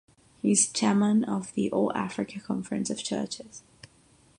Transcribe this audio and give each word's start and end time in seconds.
He 0.41 0.49
is 0.53 0.67
Chairman 0.67 1.23
of 1.25 1.53
the 1.53 1.69
All 1.71 1.93
Africa 1.93 2.39
Conference 2.39 2.89
of 2.89 3.03
Churches. 3.03 3.61